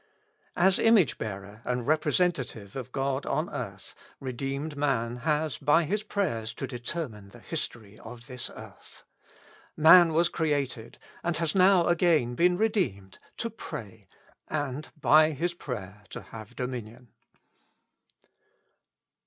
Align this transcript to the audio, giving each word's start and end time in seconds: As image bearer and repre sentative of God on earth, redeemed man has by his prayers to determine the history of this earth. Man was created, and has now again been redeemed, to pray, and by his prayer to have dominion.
As 0.57 0.79
image 0.79 1.19
bearer 1.19 1.61
and 1.63 1.85
repre 1.85 2.11
sentative 2.11 2.75
of 2.75 2.91
God 2.91 3.27
on 3.27 3.51
earth, 3.51 3.93
redeemed 4.19 4.75
man 4.75 5.17
has 5.17 5.59
by 5.59 5.83
his 5.83 6.01
prayers 6.01 6.55
to 6.55 6.65
determine 6.65 7.29
the 7.29 7.39
history 7.39 7.99
of 7.99 8.25
this 8.25 8.49
earth. 8.55 9.03
Man 9.77 10.11
was 10.11 10.27
created, 10.27 10.97
and 11.23 11.37
has 11.37 11.53
now 11.53 11.85
again 11.85 12.33
been 12.33 12.57
redeemed, 12.57 13.19
to 13.37 13.51
pray, 13.51 14.07
and 14.47 14.89
by 14.99 15.33
his 15.33 15.53
prayer 15.53 16.01
to 16.09 16.23
have 16.23 16.55
dominion. 16.55 17.09